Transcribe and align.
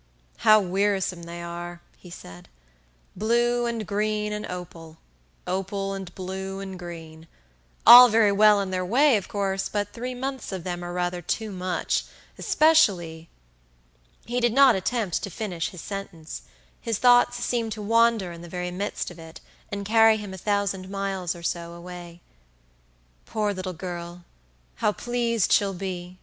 "How 0.37 0.59
wearisome 0.59 1.21
they 1.21 1.43
are," 1.43 1.79
he 1.95 2.09
said; 2.09 2.49
"blue 3.15 3.67
and 3.67 3.85
green, 3.85 4.33
and 4.33 4.47
opal; 4.47 4.97
opal, 5.45 5.93
and 5.93 6.15
blue, 6.15 6.59
and 6.59 6.79
green; 6.79 7.27
all 7.85 8.09
very 8.09 8.31
well 8.31 8.59
in 8.61 8.71
their 8.71 8.83
way, 8.83 9.15
of 9.15 9.27
course, 9.27 9.69
but 9.69 9.93
three 9.93 10.15
months 10.15 10.51
of 10.51 10.63
them 10.63 10.83
are 10.83 10.91
rather 10.91 11.21
too 11.21 11.51
much, 11.51 12.05
especially" 12.35 13.29
He 14.25 14.39
did 14.39 14.53
not 14.53 14.75
attempt 14.75 15.21
to 15.21 15.29
finish 15.29 15.69
his 15.69 15.81
sentence; 15.81 16.41
his 16.81 16.97
thoughts 16.97 17.37
seemed 17.45 17.71
to 17.73 17.81
wander 17.83 18.31
in 18.31 18.41
the 18.41 18.49
very 18.49 18.71
midst 18.71 19.11
of 19.11 19.19
it, 19.19 19.39
and 19.71 19.85
carry 19.85 20.17
him 20.17 20.33
a 20.33 20.37
thousand 20.39 20.89
miles 20.89 21.35
or 21.35 21.43
so 21.43 21.73
away. 21.73 22.21
"Poor 23.27 23.53
little 23.53 23.71
girl, 23.73 24.23
how 24.77 24.93
pleased 24.93 25.51
she'll 25.51 25.75
be!" 25.75 26.17